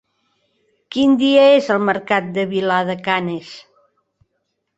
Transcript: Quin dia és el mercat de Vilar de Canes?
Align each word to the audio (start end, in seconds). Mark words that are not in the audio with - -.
Quin 0.95 1.13
dia 1.21 1.43
és 1.57 1.69
el 1.75 1.83
mercat 1.89 2.33
de 2.39 2.47
Vilar 2.55 2.81
de 2.89 2.97
Canes? 3.11 3.53